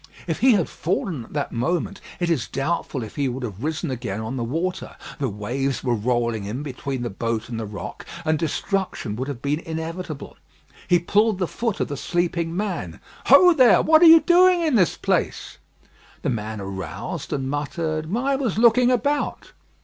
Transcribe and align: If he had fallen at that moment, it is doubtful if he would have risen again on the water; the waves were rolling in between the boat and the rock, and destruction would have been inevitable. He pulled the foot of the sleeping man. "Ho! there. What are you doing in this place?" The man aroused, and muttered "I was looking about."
If 0.25 0.39
he 0.39 0.53
had 0.53 0.67
fallen 0.67 1.25
at 1.25 1.33
that 1.33 1.51
moment, 1.51 2.01
it 2.19 2.27
is 2.31 2.47
doubtful 2.47 3.03
if 3.03 3.17
he 3.17 3.27
would 3.27 3.43
have 3.43 3.63
risen 3.63 3.91
again 3.91 4.19
on 4.19 4.35
the 4.35 4.43
water; 4.43 4.95
the 5.19 5.29
waves 5.29 5.83
were 5.83 5.93
rolling 5.93 6.45
in 6.45 6.63
between 6.63 7.03
the 7.03 7.11
boat 7.11 7.49
and 7.49 7.59
the 7.59 7.67
rock, 7.67 8.03
and 8.25 8.39
destruction 8.39 9.15
would 9.15 9.27
have 9.27 9.43
been 9.43 9.59
inevitable. 9.59 10.37
He 10.87 10.97
pulled 10.97 11.37
the 11.37 11.47
foot 11.47 11.79
of 11.79 11.87
the 11.87 11.97
sleeping 11.97 12.57
man. 12.57 12.99
"Ho! 13.27 13.53
there. 13.53 13.83
What 13.83 14.01
are 14.01 14.05
you 14.05 14.21
doing 14.21 14.61
in 14.63 14.73
this 14.73 14.97
place?" 14.97 15.59
The 16.23 16.31
man 16.31 16.59
aroused, 16.59 17.31
and 17.31 17.47
muttered 17.47 18.07
"I 18.17 18.35
was 18.37 18.57
looking 18.57 18.89
about." 18.89 19.51